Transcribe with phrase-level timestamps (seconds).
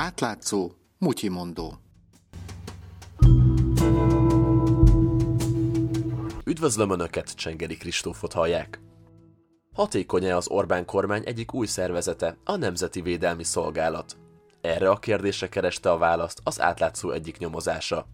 [0.00, 1.74] Átlátszó, mutyimondó.
[6.44, 8.80] Üdvözlöm Önöket, Csengeri Kristófot hallják.
[9.72, 14.16] Hatékony-e az Orbán kormány egyik új szervezete, a Nemzeti Védelmi Szolgálat?
[14.60, 18.06] Erre a kérdésre kereste a választ az átlátszó egyik nyomozása.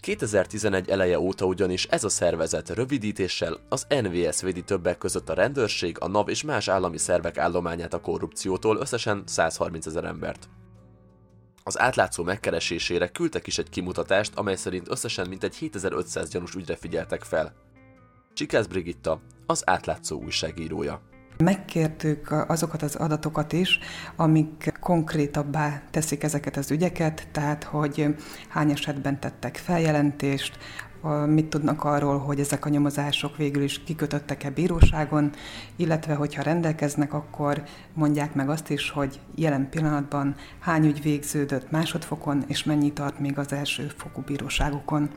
[0.00, 5.96] 2011 eleje óta ugyanis ez a szervezet rövidítéssel az NVS védi többek között a rendőrség,
[6.00, 10.48] a NAV és más állami szervek állományát a korrupciótól összesen 130 ezer embert.
[11.62, 17.22] Az átlátszó megkeresésére küldtek is egy kimutatást, amely szerint összesen mintegy 7500 gyanús ügyre figyeltek
[17.22, 17.54] fel.
[18.34, 21.00] Csikász Brigitta, az átlátszó újságírója.
[21.44, 23.78] Megkértük azokat az adatokat is,
[24.16, 28.06] amik konkrétabbá teszik ezeket az ügyeket, tehát hogy
[28.48, 30.58] hány esetben tettek feljelentést,
[31.26, 35.30] mit tudnak arról, hogy ezek a nyomozások végül is kikötöttek-e bíróságon,
[35.76, 37.62] illetve hogyha rendelkeznek, akkor
[37.94, 43.38] mondják meg azt is, hogy jelen pillanatban hány ügy végződött másodfokon, és mennyi tart még
[43.38, 45.10] az első fokú bíróságokon.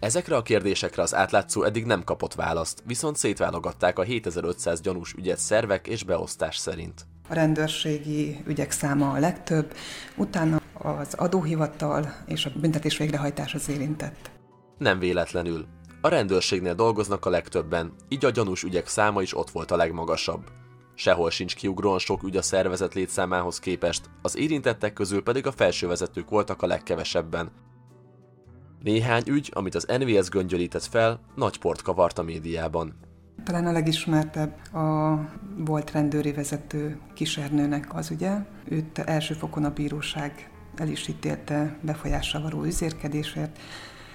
[0.00, 5.38] Ezekre a kérdésekre az átlátszó eddig nem kapott választ, viszont szétválogatták a 7500 gyanús ügyet
[5.38, 7.06] szervek és beosztás szerint.
[7.30, 9.74] A rendőrségi ügyek száma a legtöbb,
[10.16, 14.30] utána az adóhivatal és a büntetés végrehajtás az érintett.
[14.78, 15.66] Nem véletlenül.
[16.00, 20.42] A rendőrségnél dolgoznak a legtöbben, így a gyanús ügyek száma is ott volt a legmagasabb.
[20.94, 26.28] Sehol sincs kiugróan sok ügy a szervezet létszámához képest, az érintettek közül pedig a felsővezetők
[26.28, 27.50] voltak a legkevesebben,
[28.82, 32.94] néhány ügy, amit az NVS göngyölített fel, nagy port kavart a médiában.
[33.44, 35.18] Talán a legismertebb a
[35.56, 38.36] volt rendőri vezető kisernőnek az ügye.
[38.64, 43.58] Őt első fokon a bíróság el is ítélte befolyásra való üzérkedésért.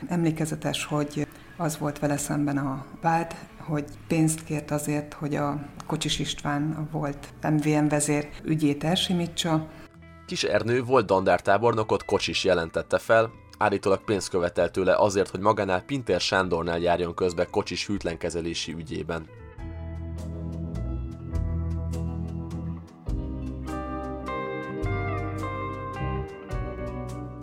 [0.07, 6.19] Emlékezetes, hogy az volt vele szemben a vád, hogy pénzt kért azért, hogy a Kocsis
[6.19, 9.67] István, a volt MVM vezér ügyét elsimítsa.
[10.25, 16.19] Kis Ernő volt dandártábornokot Kocsis jelentette fel, Állítólag pénzt követel tőle azért, hogy magánál Pinter
[16.19, 19.27] Sándornál járjon közbe kocsis hűtlenkezelési ügyében.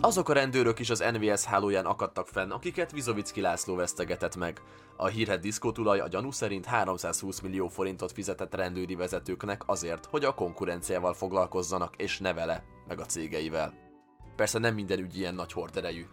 [0.01, 4.61] Azok a rendőrök is az NVS hálóján akadtak fenn, akiket Vizovicki László vesztegetett meg.
[4.97, 10.33] A hírhet diszkótulaj a gyanú szerint 320 millió forintot fizetett rendőri vezetőknek azért, hogy a
[10.33, 13.82] konkurenciával foglalkozzanak és ne vele, meg a cégeivel.
[14.35, 16.05] Persze nem minden ügy ilyen nagy horderejű.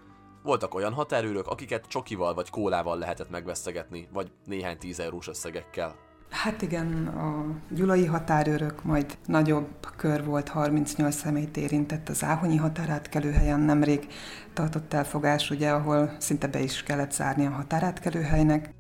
[0.43, 5.95] Voltak olyan határőrök, akiket csokival vagy kólával lehetett megvesztegetni, vagy néhány tíz eurós összegekkel.
[6.31, 7.45] Hát igen, a
[7.75, 14.07] gyulai határőrök, majd nagyobb kör volt, 38 személyt érintett az Áhonyi határátkelőhelyen nemrég
[14.53, 18.75] tartott elfogás, ugye, ahol szinte be is kellett zárni a határátkelőhelynek.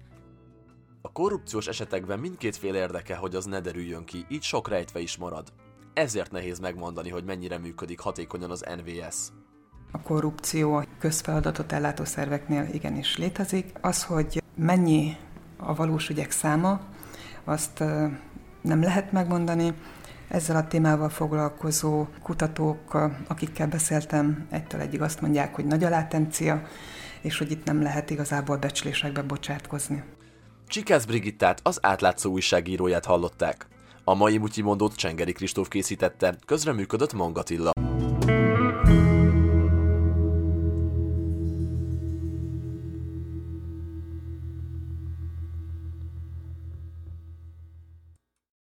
[1.03, 5.17] A korrupciós esetekben mindkét fél érdeke, hogy az ne derüljön ki, így sok rejtve is
[5.17, 5.53] marad.
[5.93, 9.17] Ezért nehéz megmondani, hogy mennyire működik hatékonyan az NVS.
[9.93, 13.73] A korrupció a közfeladatot ellátó szerveknél igenis létezik.
[13.81, 15.17] Az, hogy mennyi
[15.57, 16.81] a valós ügyek száma,
[17.45, 17.79] azt
[18.61, 19.75] nem lehet megmondani.
[20.29, 26.63] Ezzel a témával foglalkozó kutatók, akikkel beszéltem, egytől egyig azt mondják, hogy nagy a látencia,
[27.21, 30.05] és hogy itt nem lehet igazából becslésekbe bocsátkozni.
[30.67, 33.67] Csikász Brigittát, az átlátszó újságíróját hallották.
[34.05, 37.90] A mai mutyimondót Csengeri Kristóf készítette, közreműködött Mangatilla.